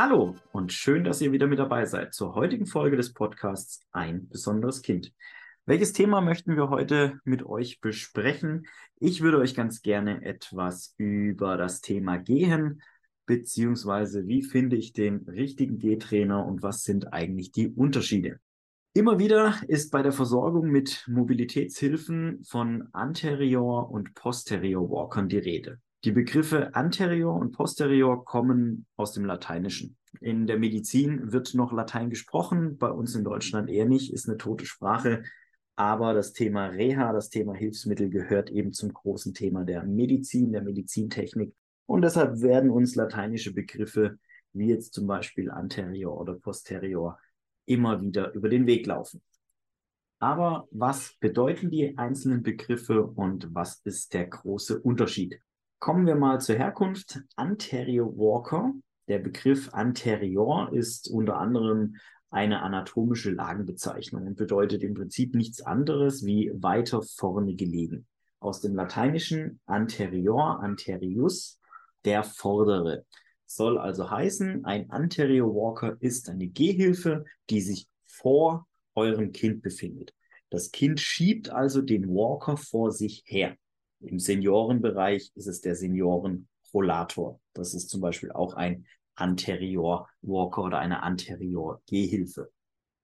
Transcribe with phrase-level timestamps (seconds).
[0.00, 4.28] Hallo und schön, dass ihr wieder mit dabei seid zur heutigen Folge des Podcasts Ein
[4.28, 5.12] besonderes Kind.
[5.66, 8.68] Welches Thema möchten wir heute mit euch besprechen?
[9.00, 12.80] Ich würde euch ganz gerne etwas über das Thema Gehen,
[13.26, 18.38] beziehungsweise wie finde ich den richtigen Gehtrainer und was sind eigentlich die Unterschiede?
[18.94, 25.80] Immer wieder ist bei der Versorgung mit Mobilitätshilfen von Anterior- und Posterior-Walkern die Rede.
[26.04, 29.96] Die Begriffe Anterior und Posterior kommen aus dem Lateinischen.
[30.20, 34.38] In der Medizin wird noch Latein gesprochen, bei uns in Deutschland eher nicht, ist eine
[34.38, 35.24] tote Sprache.
[35.74, 40.62] Aber das Thema Reha, das Thema Hilfsmittel gehört eben zum großen Thema der Medizin, der
[40.62, 41.52] Medizintechnik.
[41.86, 44.18] Und deshalb werden uns lateinische Begriffe
[44.52, 47.18] wie jetzt zum Beispiel Anterior oder Posterior
[47.66, 49.20] immer wieder über den Weg laufen.
[50.20, 55.40] Aber was bedeuten die einzelnen Begriffe und was ist der große Unterschied?
[55.78, 57.20] Kommen wir mal zur Herkunft.
[57.36, 58.72] Anterior Walker.
[59.06, 61.96] Der Begriff anterior ist unter anderem
[62.30, 68.06] eine anatomische Lagenbezeichnung und bedeutet im Prinzip nichts anderes wie weiter vorne gelegen.
[68.40, 71.60] Aus dem Lateinischen anterior, anterius,
[72.04, 73.04] der vordere.
[73.46, 80.12] Soll also heißen, ein Anterior Walker ist eine Gehhilfe, die sich vor eurem Kind befindet.
[80.50, 83.56] Das Kind schiebt also den Walker vor sich her.
[84.00, 87.40] Im Seniorenbereich ist es der Seniorenrollator.
[87.52, 92.50] Das ist zum Beispiel auch ein Anterior Walker oder eine Anterior Gehhilfe.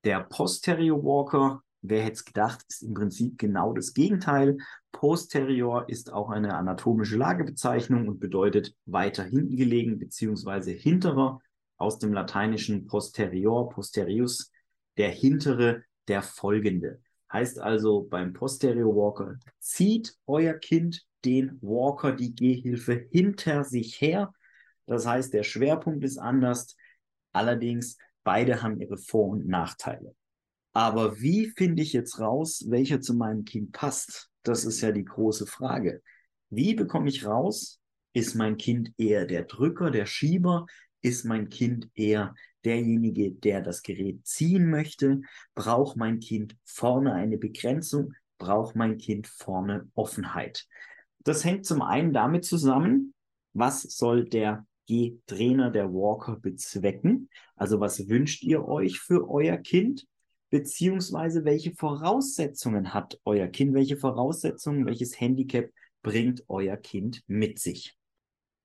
[0.05, 4.59] Der Posterior Walker, wer hätte es gedacht, ist im Prinzip genau das Gegenteil.
[4.92, 11.41] Posterior ist auch eine anatomische Lagebezeichnung und bedeutet weiter hinten gelegen beziehungsweise hinterer
[11.77, 14.53] aus dem lateinischen posterior, posterius,
[14.97, 17.01] der hintere, der folgende.
[17.34, 24.32] Heißt also beim Posterior Walker, zieht euer Kind den Walker, die Gehhilfe hinter sich her.
[24.86, 26.77] Das heißt, der Schwerpunkt ist anders.
[27.33, 30.14] Allerdings, beide haben ihre Vor- und Nachteile.
[30.73, 34.30] Aber wie finde ich jetzt raus, welcher zu meinem Kind passt?
[34.44, 36.02] Das ist ja die große Frage.
[36.50, 37.80] Wie bekomme ich raus,
[38.12, 40.67] ist mein Kind eher der Drücker, der Schieber?
[41.02, 42.33] Ist mein Kind eher
[42.64, 45.23] derjenige, der das Gerät ziehen möchte?
[45.55, 48.14] Braucht mein Kind vorne eine Begrenzung?
[48.39, 50.67] Braucht mein Kind vorne Offenheit?
[51.23, 53.14] Das hängt zum einen damit zusammen,
[53.53, 57.30] was soll der G-Trainer, der Walker bezwecken?
[57.57, 60.07] Also was wünscht ihr euch für euer Kind?
[60.51, 63.74] Beziehungsweise welche Voraussetzungen hat euer Kind?
[63.74, 65.70] Welche Voraussetzungen, welches Handicap
[66.03, 67.97] bringt euer Kind mit sich?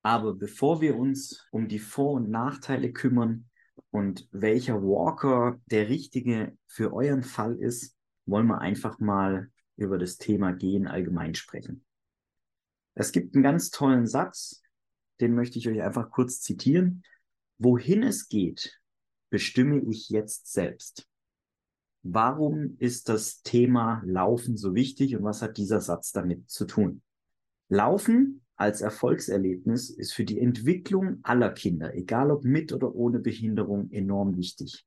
[0.01, 3.48] Aber bevor wir uns um die Vor- und Nachteile kümmern,
[3.91, 7.95] und welcher Walker der richtige für euren Fall ist,
[8.25, 11.85] wollen wir einfach mal über das Thema Gehen allgemein sprechen.
[12.93, 14.61] Es gibt einen ganz tollen Satz,
[15.21, 17.03] den möchte ich euch einfach kurz zitieren.
[17.57, 18.79] Wohin es geht,
[19.29, 21.07] bestimme ich jetzt selbst.
[22.03, 27.01] Warum ist das Thema Laufen so wichtig und was hat dieser Satz damit zu tun?
[27.67, 33.89] Laufen als Erfolgserlebnis ist für die Entwicklung aller Kinder, egal ob mit oder ohne Behinderung,
[33.89, 34.85] enorm wichtig.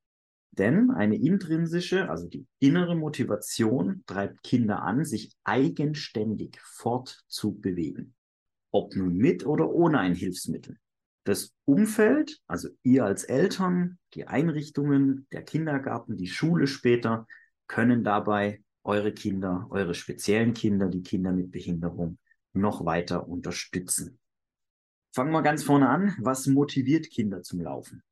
[0.51, 8.13] Denn eine intrinsische, also die innere Motivation treibt Kinder an, sich eigenständig fortzubewegen.
[8.73, 10.77] Ob nun mit oder ohne ein Hilfsmittel.
[11.25, 17.27] Das Umfeld, also ihr als Eltern, die Einrichtungen, der Kindergarten, die Schule später,
[17.69, 22.19] können dabei eure Kinder, eure speziellen Kinder, die Kinder mit Behinderung
[22.53, 24.19] noch weiter unterstützen.
[25.15, 26.15] Fangen wir ganz vorne an.
[26.19, 28.03] Was motiviert Kinder zum Laufen?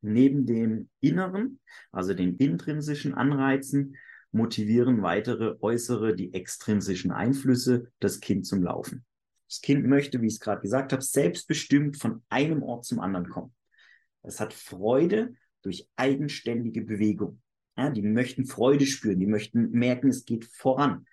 [0.00, 1.60] Neben dem inneren,
[1.92, 3.96] also den intrinsischen Anreizen,
[4.32, 9.04] motivieren weitere äußere, die extrinsischen Einflüsse das Kind zum Laufen.
[9.48, 13.28] Das Kind möchte, wie ich es gerade gesagt habe, selbstbestimmt von einem Ort zum anderen
[13.28, 13.52] kommen.
[14.22, 17.42] Es hat Freude durch eigenständige Bewegung.
[17.76, 21.06] Ja, die möchten Freude spüren, die möchten merken, es geht voran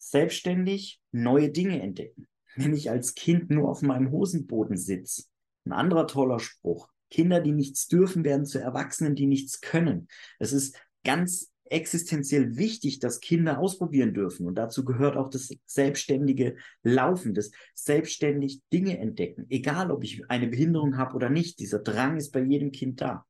[0.00, 2.26] selbstständig neue Dinge entdecken.
[2.56, 5.24] Wenn ich als Kind nur auf meinem Hosenboden sitze,
[5.64, 6.88] ein anderer toller Spruch.
[7.10, 10.08] Kinder, die nichts dürfen, werden zu Erwachsenen, die nichts können.
[10.38, 14.46] Es ist ganz existenziell wichtig, dass Kinder ausprobieren dürfen.
[14.46, 19.46] Und dazu gehört auch das selbstständige Laufen, das selbstständig Dinge entdecken.
[19.48, 23.24] Egal, ob ich eine Behinderung habe oder nicht, dieser Drang ist bei jedem Kind da.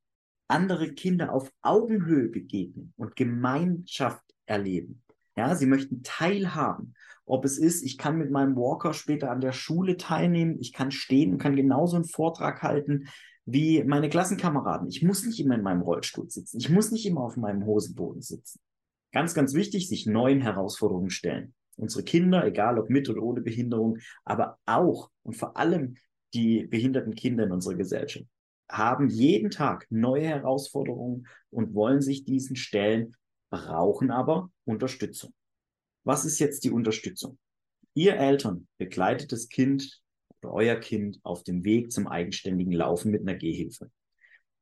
[0.47, 5.03] Andere Kinder auf Augenhöhe begegnen und Gemeinschaft erleben.
[5.41, 6.93] Ja, sie möchten teilhaben.
[7.25, 10.91] Ob es ist, ich kann mit meinem Walker später an der Schule teilnehmen, ich kann
[10.91, 13.07] stehen und kann genauso einen Vortrag halten
[13.45, 14.87] wie meine Klassenkameraden.
[14.87, 16.59] Ich muss nicht immer in meinem Rollstuhl sitzen.
[16.59, 18.59] Ich muss nicht immer auf meinem Hosenboden sitzen.
[19.11, 21.55] Ganz, ganz wichtig, sich neuen Herausforderungen stellen.
[21.75, 25.95] Unsere Kinder, egal ob mit oder ohne Behinderung, aber auch und vor allem
[26.35, 28.27] die behinderten Kinder in unserer Gesellschaft.
[28.69, 33.15] haben jeden Tag neue Herausforderungen und wollen sich diesen stellen,
[33.51, 35.33] brauchen aber Unterstützung.
[36.03, 37.37] Was ist jetzt die Unterstützung?
[37.93, 40.01] Ihr Eltern begleitet das Kind
[40.41, 43.91] oder euer Kind auf dem Weg zum eigenständigen Laufen mit einer Gehhilfe.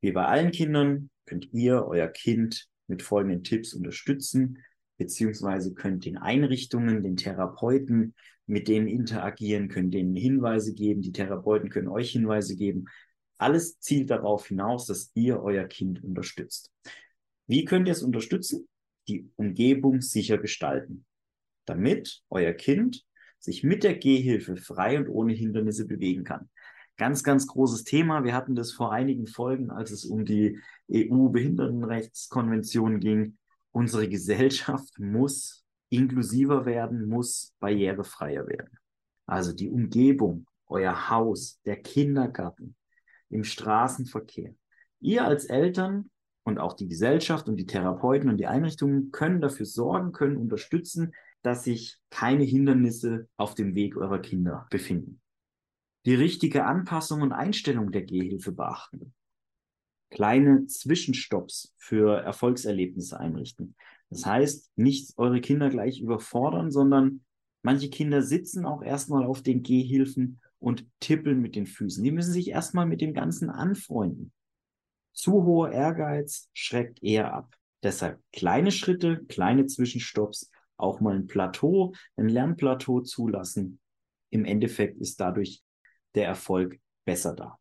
[0.02, 4.58] Wie bei allen Kindern könnt ihr euer Kind mit folgenden Tipps unterstützen,
[4.98, 8.16] beziehungsweise könnt den Einrichtungen, den Therapeuten,
[8.48, 12.86] mit denen interagieren, könnt denen Hinweise geben, die Therapeuten können euch Hinweise geben.
[13.38, 16.72] Alles zielt darauf hinaus, dass ihr euer Kind unterstützt.
[17.46, 18.68] Wie könnt ihr es unterstützen?
[19.10, 21.06] Die Umgebung sicher gestalten,
[21.66, 23.04] damit euer Kind
[23.40, 26.52] sich mit der Gehhilfe frei und ohne Hindernisse bewegen kann.
[26.96, 28.24] Ganz, ganz großes Thema.
[28.24, 30.60] Wir hatten das vor einigen Folgen, als es um die
[30.92, 33.40] EU-Behindertenrechtskonvention ging.
[33.72, 38.78] Unsere Gesellschaft muss inklusiver werden, muss barrierefreier werden.
[39.26, 42.76] Also die Umgebung, euer Haus, der Kindergarten,
[43.30, 44.54] im Straßenverkehr.
[45.00, 46.12] Ihr als Eltern
[46.50, 51.14] und auch die Gesellschaft und die Therapeuten und die Einrichtungen können dafür sorgen, können unterstützen,
[51.42, 55.22] dass sich keine Hindernisse auf dem Weg eurer Kinder befinden
[56.06, 59.14] die richtige Anpassung und Einstellung der Gehhilfe beachten.
[60.10, 63.76] Kleine Zwischenstopps für Erfolgserlebnisse einrichten.
[64.10, 67.24] Das heißt, nicht eure Kinder gleich überfordern, sondern
[67.62, 72.04] manche Kinder sitzen auch erstmal auf den Gehhilfen und tippeln mit den Füßen.
[72.04, 74.32] Die müssen sich erstmal mit dem Ganzen anfreunden.
[75.20, 77.54] Zu hoher Ehrgeiz schreckt eher ab.
[77.84, 83.82] Deshalb kleine Schritte, kleine Zwischenstopps, auch mal ein Plateau, ein Lernplateau zulassen.
[84.30, 85.62] Im Endeffekt ist dadurch
[86.16, 87.60] der Erfolg besser da.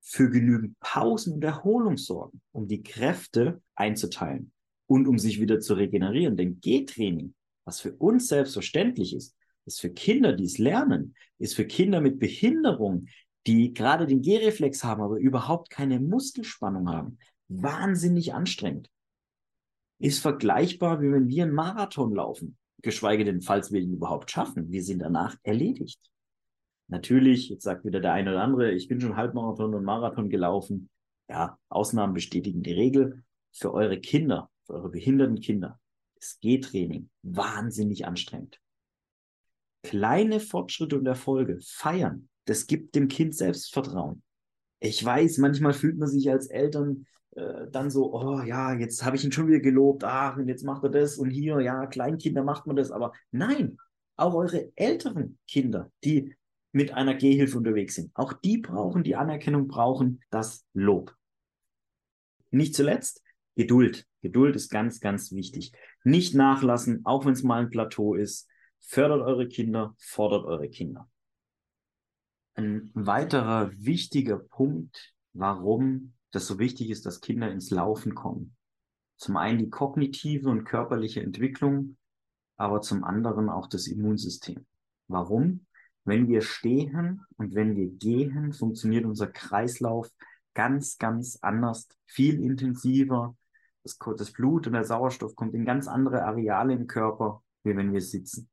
[0.00, 4.52] Für genügend Pausen und Erholung sorgen, um die Kräfte einzuteilen
[4.86, 6.36] und um sich wieder zu regenerieren.
[6.36, 7.34] Denn Gehtraining,
[7.64, 9.34] was für uns selbstverständlich ist,
[9.66, 13.08] ist für Kinder, die es lernen, ist für Kinder mit Behinderung,
[13.46, 17.18] die gerade den Gehreflex haben, aber überhaupt keine Muskelspannung haben,
[17.48, 18.90] wahnsinnig anstrengend.
[19.98, 24.70] Ist vergleichbar, wie wenn wir einen Marathon laufen, geschweige denn, falls wir ihn überhaupt schaffen.
[24.70, 26.00] Wir sind danach erledigt.
[26.88, 30.90] Natürlich, jetzt sagt wieder der eine oder andere, ich bin schon Halbmarathon und Marathon gelaufen.
[31.28, 33.24] Ja, Ausnahmen bestätigen die Regel.
[33.52, 35.80] Für eure Kinder, für eure behinderten Kinder
[36.16, 38.60] ist Gehtraining wahnsinnig anstrengend.
[39.82, 44.22] Kleine Fortschritte und Erfolge feiern, das gibt dem Kind Selbstvertrauen.
[44.80, 49.16] Ich weiß, manchmal fühlt man sich als Eltern äh, dann so, oh ja, jetzt habe
[49.16, 52.44] ich ihn schon wieder gelobt, ach, und jetzt macht er das und hier, ja, Kleinkinder
[52.44, 53.78] macht man das, aber nein,
[54.16, 56.34] auch eure älteren Kinder, die
[56.72, 58.10] mit einer Gehhilfe unterwegs sind.
[58.14, 61.14] Auch die brauchen die Anerkennung, brauchen das Lob.
[62.50, 63.22] Nicht zuletzt
[63.56, 64.06] Geduld.
[64.22, 65.72] Geduld ist ganz, ganz wichtig.
[66.02, 68.48] Nicht nachlassen, auch wenn es mal ein Plateau ist.
[68.80, 71.08] Fördert eure Kinder, fordert eure Kinder.
[72.54, 78.56] Ein weiterer wichtiger Punkt, warum das so wichtig ist, dass Kinder ins Laufen kommen.
[79.16, 81.96] Zum einen die kognitive und körperliche Entwicklung,
[82.56, 84.66] aber zum anderen auch das Immunsystem.
[85.08, 85.66] Warum?
[86.04, 90.08] Wenn wir stehen und wenn wir gehen, funktioniert unser Kreislauf
[90.54, 93.36] ganz, ganz anders, viel intensiver.
[93.82, 97.92] Das, das, Blut und der Sauerstoff kommt in ganz andere Areale im Körper, wie wenn
[97.92, 98.48] wir sitzen.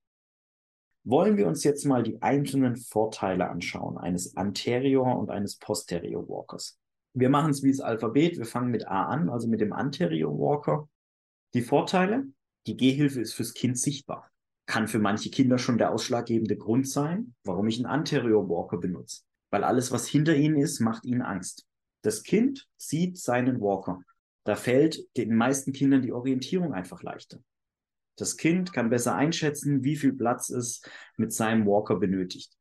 [1.03, 6.79] Wollen wir uns jetzt mal die einzelnen Vorteile anschauen eines Anterior- und eines Posterior Walkers.
[7.13, 8.38] Wir machen es wie das Alphabet.
[8.38, 10.88] Wir fangen mit A an, also mit dem Anterior Walker.
[11.53, 12.25] Die Vorteile,
[12.67, 14.31] die Gehhilfe ist fürs Kind sichtbar
[14.72, 19.24] kann für manche Kinder schon der ausschlaggebende Grund sein, warum ich einen Anterior Walker benutze.
[19.50, 21.65] Weil alles, was hinter ihnen ist, macht ihnen Angst.
[22.03, 24.00] Das Kind sieht seinen Walker.
[24.46, 27.39] Da fällt den meisten Kindern die Orientierung einfach leichter.
[28.18, 30.82] Das Kind kann besser einschätzen, wie viel Platz es
[31.18, 32.53] mit seinem Walker benötigt.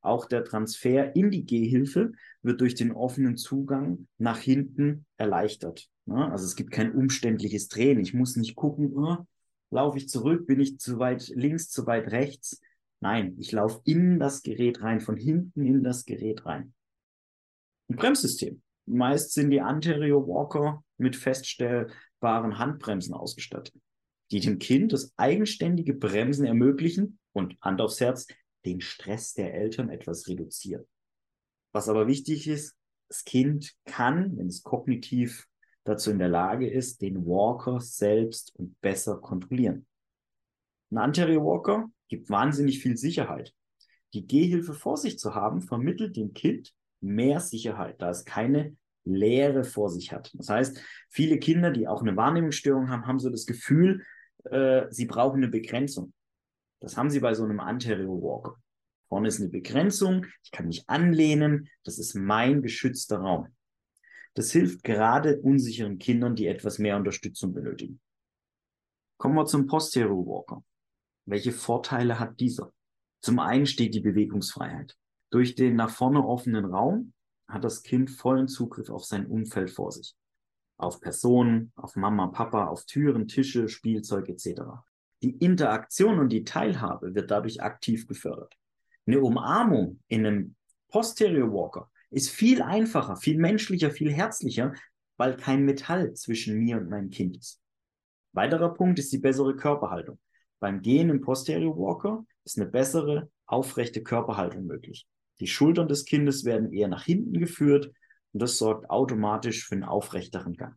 [0.00, 5.88] Auch der Transfer in die Gehhilfe wird durch den offenen Zugang nach hinten erleichtert.
[6.06, 8.00] Also es gibt kein umständliches Drehen.
[8.00, 9.24] Ich muss nicht gucken, oh,
[9.74, 10.46] Laufe ich zurück?
[10.46, 12.60] Bin ich zu weit links, zu weit rechts?
[13.00, 16.72] Nein, ich laufe in das Gerät rein, von hinten in das Gerät rein.
[17.88, 18.62] Ein Bremssystem.
[18.86, 23.74] Meist sind die Anterior Walker mit feststellbaren Handbremsen ausgestattet,
[24.30, 28.26] die dem Kind das eigenständige Bremsen ermöglichen und Hand aufs Herz,
[28.64, 30.84] den Stress der Eltern etwas reduzieren.
[31.72, 32.76] Was aber wichtig ist,
[33.08, 35.46] das Kind kann, wenn es kognitiv
[35.84, 39.86] dazu in der Lage ist, den Walker selbst und besser kontrollieren.
[40.90, 43.52] Ein Anterior Walker gibt wahnsinnig viel Sicherheit.
[44.14, 49.64] Die Gehhilfe vor sich zu haben, vermittelt dem Kind mehr Sicherheit, da es keine Leere
[49.64, 50.32] vor sich hat.
[50.34, 54.04] Das heißt, viele Kinder, die auch eine Wahrnehmungsstörung haben, haben so das Gefühl,
[54.44, 56.12] äh, sie brauchen eine Begrenzung.
[56.80, 58.56] Das haben sie bei so einem Anterior Walker.
[59.08, 63.48] Vorne ist eine Begrenzung, ich kann mich anlehnen, das ist mein geschützter Raum.
[64.34, 68.00] Das hilft gerade unsicheren Kindern, die etwas mehr Unterstützung benötigen.
[69.18, 70.64] Kommen wir zum Posterior Walker.
[71.26, 72.72] Welche Vorteile hat dieser?
[73.22, 74.96] Zum einen steht die Bewegungsfreiheit.
[75.30, 77.12] Durch den nach vorne offenen Raum
[77.48, 80.14] hat das Kind vollen Zugriff auf sein Umfeld vor sich.
[80.76, 84.62] Auf Personen, auf Mama, Papa, auf Türen, Tische, Spielzeug etc.
[85.22, 88.54] Die Interaktion und die Teilhabe wird dadurch aktiv gefördert.
[89.06, 90.56] Eine Umarmung in einem
[90.88, 94.74] Posterior Walker ist viel einfacher, viel menschlicher, viel herzlicher,
[95.16, 97.60] weil kein Metall zwischen mir und meinem Kind ist.
[98.32, 100.18] Weiterer Punkt ist die bessere Körperhaltung.
[100.60, 105.06] Beim Gehen im Posterior Walker ist eine bessere, aufrechte Körperhaltung möglich.
[105.40, 107.92] Die Schultern des Kindes werden eher nach hinten geführt
[108.34, 110.76] und das sorgt automatisch für einen aufrechteren Gang.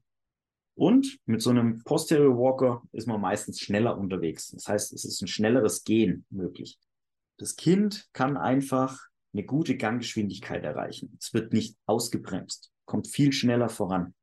[0.75, 4.49] Und mit so einem Posterior Walker ist man meistens schneller unterwegs.
[4.51, 6.77] Das heißt, es ist ein schnelleres Gehen möglich.
[7.37, 11.17] Das Kind kann einfach eine gute Ganggeschwindigkeit erreichen.
[11.19, 14.13] Es wird nicht ausgebremst, kommt viel schneller voran.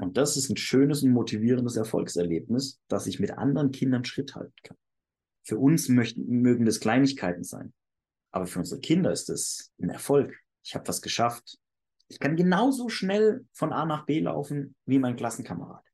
[0.00, 4.54] Und das ist ein schönes und motivierendes Erfolgserlebnis, dass ich mit anderen Kindern Schritt halten
[4.64, 4.76] kann.
[5.44, 7.72] Für uns möchten, mögen das Kleinigkeiten sein.
[8.32, 10.36] Aber für unsere Kinder ist es ein Erfolg.
[10.64, 11.58] Ich habe was geschafft.
[12.08, 15.84] Ich kann genauso schnell von A nach B laufen wie mein Klassenkamerad.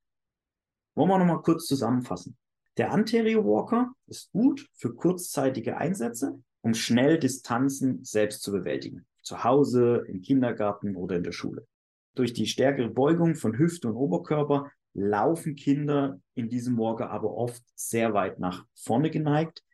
[0.94, 2.36] Wollen wir nochmal kurz zusammenfassen.
[2.76, 9.06] Der Anterior Walker ist gut für kurzzeitige Einsätze, um schnell Distanzen selbst zu bewältigen.
[9.22, 11.66] Zu Hause, im Kindergarten oder in der Schule.
[12.14, 17.62] Durch die stärkere Beugung von Hüfte und Oberkörper laufen Kinder in diesem Walker aber oft
[17.74, 19.64] sehr weit nach vorne geneigt.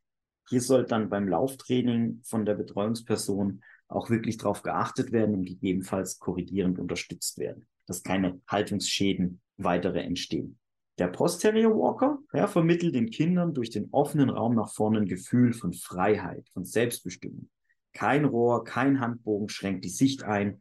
[0.49, 6.19] Hier soll dann beim Lauftraining von der Betreuungsperson auch wirklich darauf geachtet werden und gegebenenfalls
[6.19, 10.59] korrigierend unterstützt werden, dass keine Haltungsschäden weitere entstehen.
[10.99, 15.53] Der Posterior Walker ja, vermittelt den Kindern durch den offenen Raum nach vorne ein Gefühl
[15.53, 17.49] von Freiheit, von Selbstbestimmung.
[17.93, 20.61] Kein Rohr, kein Handbogen schränkt die Sicht ein.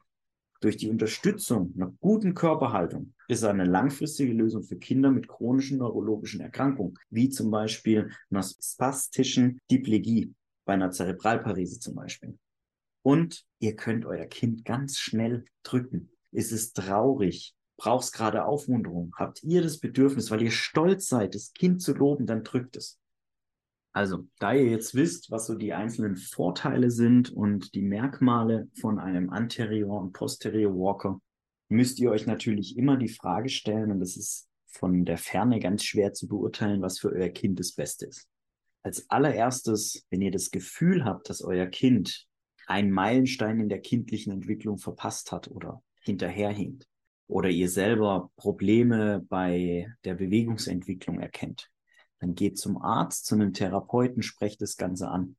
[0.62, 6.42] Durch die Unterstützung einer guten Körperhaltung ist eine langfristige Lösung für Kinder mit chronischen neurologischen
[6.42, 10.34] Erkrankungen, wie zum Beispiel einer spastischen Diplegie,
[10.66, 12.38] bei einer Zerebralparese zum Beispiel.
[13.02, 16.12] Und ihr könnt euer Kind ganz schnell drücken.
[16.32, 21.54] Es ist traurig, brauchst gerade Aufmunterung, habt ihr das Bedürfnis, weil ihr stolz seid, das
[21.54, 23.00] Kind zu loben, dann drückt es.
[23.92, 29.00] Also, da ihr jetzt wisst, was so die einzelnen Vorteile sind und die Merkmale von
[29.00, 31.20] einem Anterior und Posterior Walker,
[31.70, 35.84] müsst ihr euch natürlich immer die Frage stellen, und das ist von der Ferne ganz
[35.84, 38.28] schwer zu beurteilen, was für euer Kind das Beste ist.
[38.84, 42.29] Als allererstes, wenn ihr das Gefühl habt, dass euer Kind
[42.70, 46.88] einen Meilenstein in der kindlichen Entwicklung verpasst hat oder hinterherhinkt,
[47.28, 51.70] oder ihr selber Probleme bei der Bewegungsentwicklung erkennt,
[52.20, 55.36] dann geht zum Arzt, zu einem Therapeuten, sprecht das Ganze an.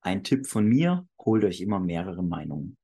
[0.00, 2.76] Ein Tipp von mir, holt euch immer mehrere Meinungen.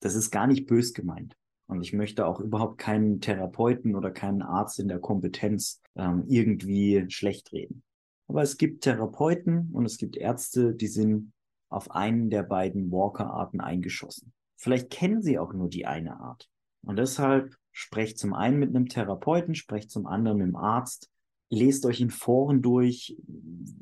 [0.00, 1.36] Das ist gar nicht bös gemeint.
[1.66, 7.06] Und ich möchte auch überhaupt keinen Therapeuten oder keinen Arzt in der Kompetenz ähm, irgendwie
[7.08, 7.82] schlecht reden.
[8.28, 11.32] Aber es gibt Therapeuten und es gibt Ärzte, die sind
[11.68, 14.32] auf einen der beiden Walker-Arten eingeschossen.
[14.56, 16.48] Vielleicht kennen sie auch nur die eine Art.
[16.82, 21.10] Und deshalb Sprecht zum einen mit einem Therapeuten, sprecht zum anderen mit dem Arzt,
[21.50, 23.18] lest euch in Foren durch,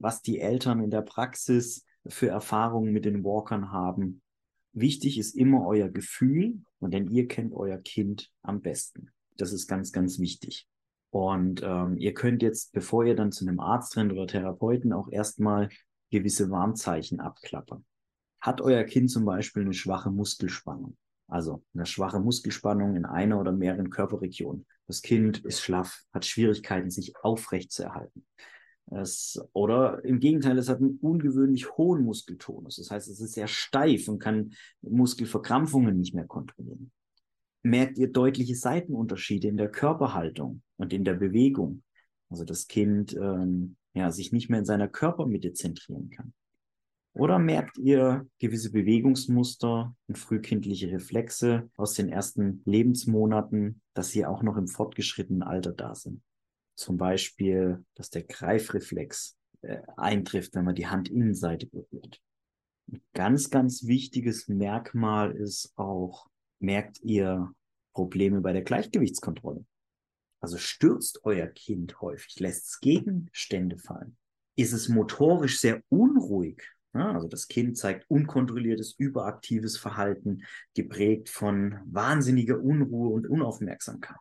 [0.01, 4.21] was die Eltern in der Praxis für Erfahrungen mit den Walkern haben.
[4.73, 9.13] Wichtig ist immer euer Gefühl und denn ihr kennt euer Kind am besten.
[9.37, 10.67] Das ist ganz, ganz wichtig.
[11.11, 15.09] Und ähm, ihr könnt jetzt, bevor ihr dann zu einem Arzt rennt oder Therapeuten, auch
[15.09, 15.69] erstmal
[16.15, 17.85] gewisse Warnzeichen abklappern.
[18.41, 20.97] Hat euer Kind zum Beispiel eine schwache Muskelspannung?
[21.27, 24.65] Also eine schwache Muskelspannung in einer oder mehreren Körperregionen.
[24.87, 28.27] Das Kind ist schlaff, hat Schwierigkeiten, sich aufrecht zu erhalten.
[28.91, 32.77] Es, oder im Gegenteil, es hat einen ungewöhnlich hohen Muskeltonus.
[32.77, 34.53] Das heißt, es ist sehr steif und kann
[34.83, 36.93] Muskelverkrampfungen nicht mehr kontrollieren.
[37.63, 41.83] Merkt ihr deutliche Seitenunterschiede in der Körperhaltung und in der Bewegung?
[42.29, 46.33] Also das Kind ähm, ja, sich nicht mehr in seiner Körpermitte zentrieren kann.
[47.15, 54.43] Oder merkt ihr gewisse Bewegungsmuster und frühkindliche Reflexe aus den ersten Lebensmonaten, dass sie auch
[54.43, 56.23] noch im fortgeschrittenen Alter da sind?
[56.75, 62.21] Zum Beispiel, dass der Greifreflex äh, eintrifft, wenn man die Handinnenseite berührt.
[62.91, 66.27] Ein ganz, ganz wichtiges Merkmal ist auch,
[66.59, 67.53] merkt ihr
[67.93, 69.65] Probleme bei der Gleichgewichtskontrolle?
[70.45, 74.19] Also stürzt euer Kind häufig, lässt es Gegenstände fallen.
[74.57, 76.63] Ist es motorisch sehr unruhig?
[76.93, 80.43] Also das Kind zeigt unkontrolliertes, überaktives Verhalten,
[80.75, 84.19] geprägt von wahnsinniger Unruhe und Unaufmerksamkeit.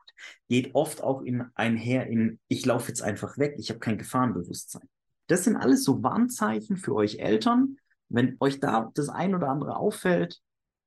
[0.48, 4.88] Geht oft auch in einher in, ich laufe jetzt einfach weg, ich habe kein Gefahrenbewusstsein.
[5.28, 7.76] Das sind alles so Warnzeichen für euch Eltern.
[8.08, 10.40] Wenn euch da das ein oder andere auffällt,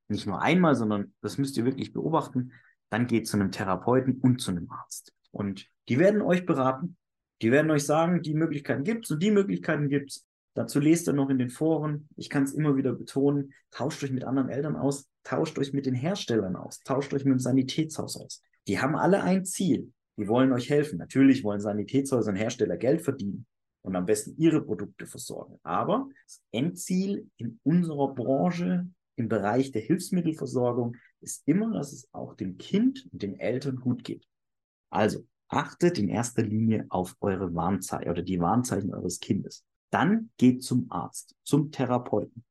[0.08, 2.52] nicht nur einmal, sondern das müsst ihr wirklich beobachten,
[2.88, 5.12] dann geht zu einem Therapeuten und zu einem Arzt.
[5.30, 6.96] Und die werden euch beraten.
[7.42, 10.26] Die werden euch sagen, die Möglichkeiten gibt's und die Möglichkeiten gibt's.
[10.54, 12.08] Dazu lest ihr noch in den Foren.
[12.16, 13.52] Ich kann es immer wieder betonen.
[13.70, 15.06] Tauscht euch mit anderen Eltern aus.
[15.22, 16.80] Tauscht euch mit den Herstellern aus.
[16.80, 18.42] Tauscht euch mit dem Sanitätshaus aus.
[18.66, 19.92] Die haben alle ein Ziel.
[20.16, 20.98] Die wollen euch helfen.
[20.98, 23.46] Natürlich wollen Sanitätshäuser und Hersteller Geld verdienen
[23.82, 25.60] und am besten ihre Produkte versorgen.
[25.62, 32.34] Aber das Endziel in unserer Branche im Bereich der Hilfsmittelversorgung ist immer, dass es auch
[32.34, 34.26] dem Kind und den Eltern gut geht.
[34.90, 39.64] Also achtet in erster Linie auf eure Warnzeichen oder die Warnzeichen eures Kindes.
[39.90, 42.44] Dann geht zum Arzt, zum Therapeuten.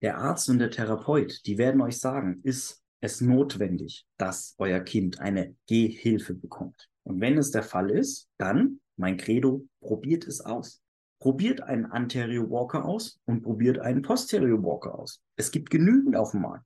[0.00, 5.20] Der Arzt und der Therapeut, die werden euch sagen, ist es notwendig, dass euer Kind
[5.20, 6.88] eine Gehhilfe bekommt.
[7.04, 10.80] Und wenn es der Fall ist, dann, mein Credo, probiert es aus.
[11.20, 15.20] Probiert einen Anterior Walker aus und probiert einen Posterior Walker aus.
[15.36, 16.64] Es gibt genügend auf dem Markt.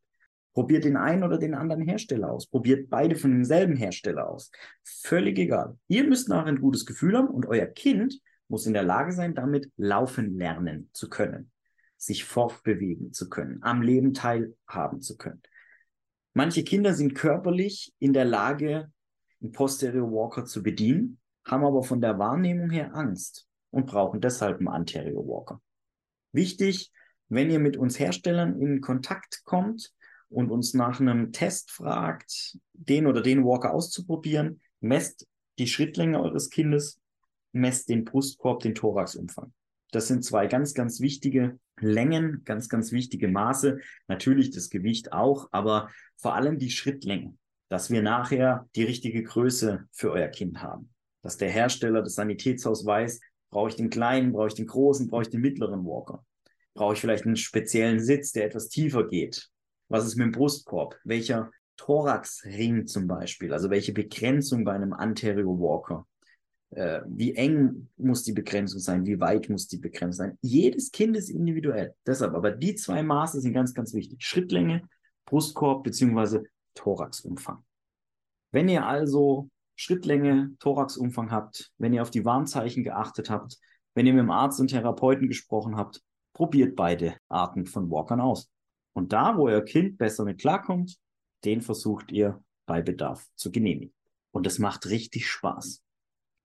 [0.52, 2.46] Probiert den einen oder den anderen Hersteller aus.
[2.46, 4.50] Probiert beide von demselben Hersteller aus.
[4.82, 5.78] Völlig egal.
[5.88, 9.34] Ihr müsst nachher ein gutes Gefühl haben und euer Kind muss in der Lage sein,
[9.34, 11.50] damit laufen lernen zu können,
[11.96, 15.40] sich fortbewegen zu können, am Leben teilhaben zu können.
[16.34, 18.92] Manche Kinder sind körperlich in der Lage,
[19.40, 24.58] einen Posterior Walker zu bedienen, haben aber von der Wahrnehmung her Angst und brauchen deshalb
[24.58, 25.60] einen Anterior Walker.
[26.32, 26.92] Wichtig,
[27.28, 29.92] wenn ihr mit uns Herstellern in Kontakt kommt
[30.32, 35.26] und uns nach einem Test fragt, den oder den Walker auszuprobieren, messt
[35.58, 37.00] die Schrittlänge eures Kindes,
[37.52, 39.52] messt den Brustkorb, den Thoraxumfang.
[39.92, 43.78] Das sind zwei ganz, ganz wichtige Längen, ganz, ganz wichtige Maße.
[44.08, 47.36] Natürlich das Gewicht auch, aber vor allem die Schrittlänge,
[47.68, 50.92] dass wir nachher die richtige Größe für euer Kind haben.
[51.20, 53.20] Dass der Hersteller des Sanitätshaus weiß,
[53.50, 56.24] brauche ich den kleinen, brauche ich den großen, brauche ich den mittleren Walker.
[56.74, 59.51] Brauche ich vielleicht einen speziellen Sitz, der etwas tiefer geht?
[59.92, 60.98] Was ist mit dem Brustkorb?
[61.04, 63.52] Welcher Thoraxring zum Beispiel?
[63.52, 66.06] Also welche Begrenzung bei einem Anterior Walker?
[66.70, 69.04] Äh, wie eng muss die Begrenzung sein?
[69.04, 70.38] Wie weit muss die Begrenzung sein?
[70.40, 71.94] Jedes Kind ist individuell.
[72.06, 74.24] Deshalb, aber die zwei Maße sind ganz, ganz wichtig.
[74.24, 74.88] Schrittlänge,
[75.26, 77.62] Brustkorb beziehungsweise Thoraxumfang.
[78.50, 83.58] Wenn ihr also Schrittlänge, Thoraxumfang habt, wenn ihr auf die Warnzeichen geachtet habt,
[83.94, 86.00] wenn ihr mit dem Arzt und Therapeuten gesprochen habt,
[86.32, 88.48] probiert beide Arten von Walkern aus.
[88.92, 90.98] Und da, wo euer Kind besser mit klarkommt,
[91.44, 93.94] den versucht ihr bei Bedarf zu genehmigen.
[94.30, 95.82] Und es macht richtig Spaß.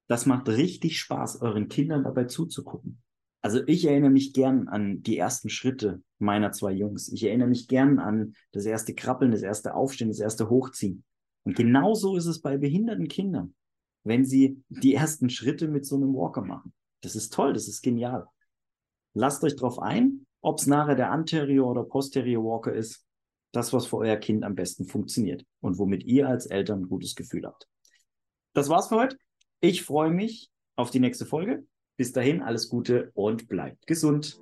[0.08, 3.02] Das macht richtig Spaß, euren Kindern dabei zuzugucken.
[3.42, 7.10] Also ich erinnere mich gern an die ersten Schritte meiner zwei Jungs.
[7.10, 11.04] Ich erinnere mich gern an das erste Krabbeln, das erste Aufstehen, das erste Hochziehen.
[11.44, 13.56] Und genauso ist es bei behinderten Kindern,
[14.04, 16.74] wenn sie die ersten Schritte mit so einem Walker machen.
[17.02, 18.28] Das ist toll, das ist genial.
[19.14, 23.06] Lasst euch drauf ein, ob es nachher der Anterior oder Posterior Walker ist,
[23.52, 27.16] das, was für euer Kind am besten funktioniert und womit ihr als Eltern ein gutes
[27.16, 27.68] Gefühl habt.
[28.54, 29.18] Das war's für heute.
[29.60, 31.66] Ich freue mich auf die nächste Folge.
[31.98, 34.40] Bis dahin, alles Gute und bleibt gesund.